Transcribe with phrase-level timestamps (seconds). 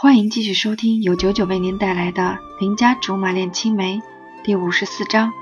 [0.00, 2.22] 欢迎继续收听由九九为您带来的
[2.60, 3.96] 《邻家竹马恋青梅》
[4.44, 5.32] 第五十四章。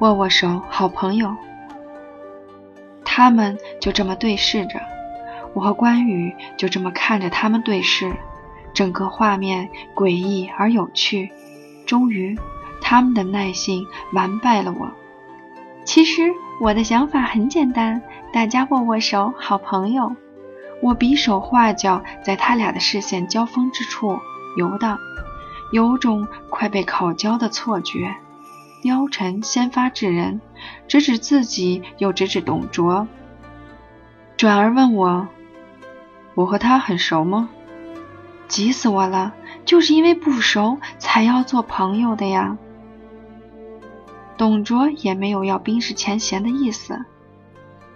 [0.00, 1.36] 握握手，好朋友。
[3.04, 4.80] 他们就这么对视着，
[5.54, 8.12] 我和关羽就这么看着他们对视，
[8.74, 11.30] 整个画面诡异而有趣。
[11.86, 12.36] 终于，
[12.80, 14.90] 他们的耐性完败了我。
[15.84, 18.02] 其实我的想法很简单，
[18.32, 20.16] 大家握握手，好朋友。
[20.82, 24.18] 我比手画脚，在他俩的视线交锋之处
[24.56, 24.98] 游荡，
[25.72, 28.16] 有种快被烤焦的错觉。
[28.82, 30.40] 貂蝉先发制人，
[30.88, 33.06] 指指自己，又指指董卓，
[34.38, 35.28] 转而问我
[36.34, 37.50] ：“我和他很熟吗？”
[38.48, 39.34] 急死我了！
[39.66, 42.56] 就是因为不熟，才要做朋友的呀。
[44.38, 47.04] 董卓也没有要冰释前嫌的意思，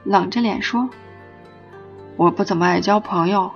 [0.05, 0.91] 冷着脸说。
[2.17, 3.51] 我不怎么爱交朋友，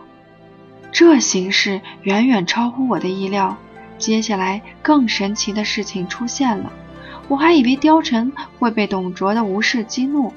[0.91, 3.57] 这形势远远超乎我的意料。
[3.99, 6.73] 接下来更神奇的事情出现了，
[7.29, 10.33] 我还以为貂蝉会被董卓的无视激怒，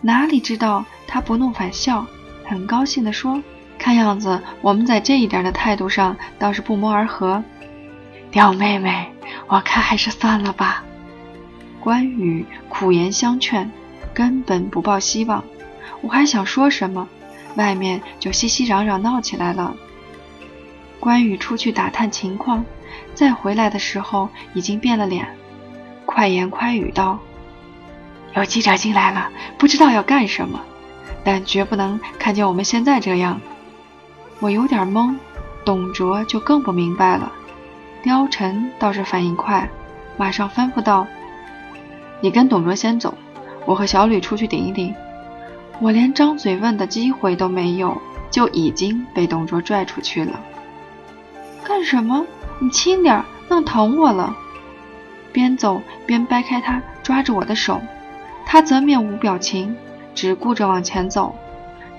[0.00, 2.06] 哪里知道他不怒反笑，
[2.44, 3.42] 很高兴地说
[3.78, 7.42] ：“看样子我们在这一点的态度上倒是不谋而合。”
[8.32, 9.08] 貂妹妹，
[9.46, 10.84] 我看还是算了吧。
[11.80, 13.70] 关羽苦言相劝，
[14.12, 15.44] 根本不抱希望。
[16.00, 17.08] 我还想说什么。
[17.56, 19.74] 外面就熙熙攘攘闹起来了。
[21.00, 22.64] 关羽出去打探情况，
[23.14, 25.26] 再回来的时候已经变了脸，
[26.04, 27.18] 快言快语道
[28.34, 30.60] ：“有记者进来了，不知道要干什么，
[31.22, 33.40] 但绝不能看见我们现在这样。”
[34.40, 35.16] 我有点懵，
[35.64, 37.32] 董卓就更不明白了。
[38.04, 39.68] 貂蝉倒是反应快，
[40.16, 41.06] 马上吩咐道
[42.20, 43.14] ：“你跟董卓先走，
[43.64, 44.94] 我和小吕出去顶一顶。”
[45.78, 50.40] 我连张嘴问的机会都没有，就已经被董卓拽出去了。
[51.62, 52.26] 干什么？
[52.60, 54.34] 你轻点，弄疼我了。
[55.32, 57.82] 边走边掰开他抓着我的手，
[58.46, 59.76] 他则面无表情，
[60.14, 61.36] 只顾着往前走。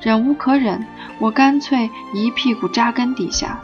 [0.02, 0.88] 忍无可忍，
[1.20, 3.60] 我干脆一屁股扎根底下，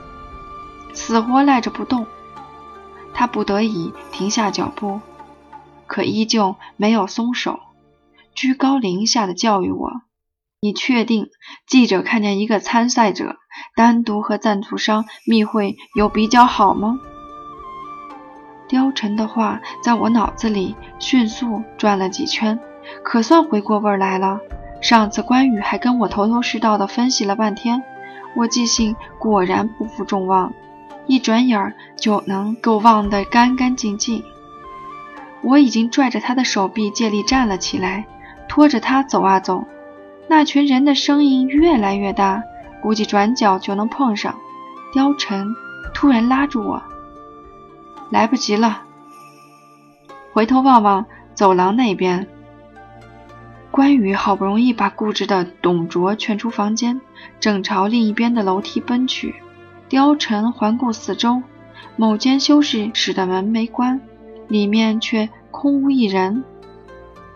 [0.94, 2.06] 死活赖着不动。
[3.16, 5.00] 他不得已停下脚步，
[5.88, 7.60] 可依旧没有松手。
[8.36, 9.92] 居高临下的教育我
[10.60, 11.30] ：“你确定
[11.68, 13.38] 记者看见一个参赛者
[13.76, 17.00] 单独和赞助商密会有比较好吗？”
[18.70, 22.60] 貂蝉的话在我脑子里迅速转了几圈，
[23.04, 24.40] 可算回过味来了。
[24.82, 27.84] 上次关羽还跟我头头是道的分析了半天，
[28.36, 30.54] 我记性果然不负众望，
[31.06, 34.24] 一转眼就能够忘得干干净净。
[35.42, 38.06] 我已经拽着他的手臂借力站了起来。
[38.54, 39.66] 拖着他走啊走，
[40.28, 42.44] 那群人的声音越来越大，
[42.84, 44.36] 估计转角就能碰上。
[44.94, 45.56] 貂蝉
[45.92, 46.80] 突然拉住我
[48.12, 48.84] ：“来不及了，
[50.34, 51.04] 回头望望
[51.34, 52.28] 走廊那边。”
[53.72, 57.02] 关羽好不容易把固执的董卓劝出房间，
[57.40, 59.34] 正朝另一边的楼梯奔去。
[59.90, 61.42] 貂蝉环顾四周，
[61.96, 64.00] 某间休息室的门没关，
[64.48, 66.44] 里面却空无一人。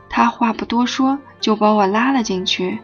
[0.10, 2.80] 他话不多说，就把我拉了进去，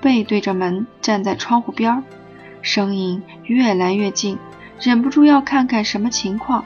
[0.00, 2.02] 背对着门站在窗户边，
[2.62, 4.38] 声音越来越近，
[4.80, 6.64] 忍不住要看看什么情况。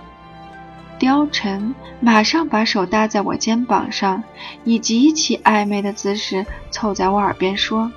[0.99, 4.23] 貂蝉马上把手搭在我肩膀上，
[4.65, 7.91] 以极其暧昧的姿势凑在我耳边说：“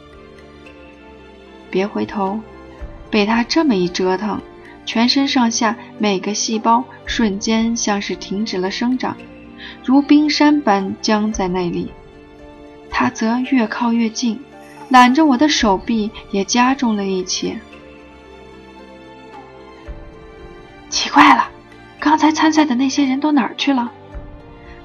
[1.69, 2.39] 别回头。”
[3.11, 4.41] 被他这么一折腾，
[4.87, 9.15] 全身上下每个细胞瞬间像是停止了生长。
[9.83, 11.91] 如冰山般僵在那里，
[12.89, 14.39] 他则越靠越近，
[14.89, 17.57] 揽着我的手臂也加重了力气。
[20.89, 21.49] 奇怪了，
[21.99, 23.91] 刚才参赛的那些人都哪儿去了？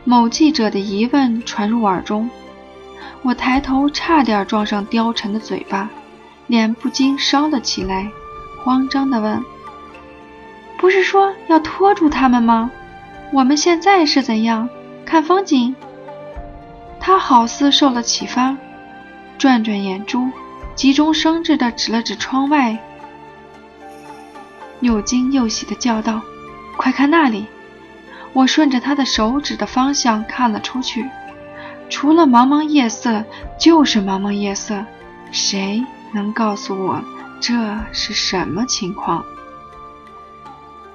[0.05, 2.31] 某记者的疑问传入耳中，
[3.23, 5.91] 我抬头差点撞上貂蝉的嘴巴，
[6.47, 8.11] 脸不禁烧了起来，
[8.65, 9.45] 慌张地问
[10.79, 12.71] ：“不是说要拖住他们吗？
[13.33, 14.69] 我们现在是怎样？”
[15.05, 15.75] 看风景，
[17.01, 18.57] 他好似受了启发，
[19.39, 20.31] 转转眼珠，
[20.75, 22.79] 急中生智地指了指窗外，
[24.81, 26.21] 又惊又喜地叫道
[26.77, 27.47] ：“快看那里！”
[28.35, 31.09] 我顺着他的手指的方向看了出去，
[31.89, 33.25] 除了茫茫夜色，
[33.59, 34.85] 就是茫茫夜色。
[35.33, 35.83] 谁
[36.13, 37.03] 能告诉我
[37.41, 37.55] 这
[37.93, 39.25] 是什么情况？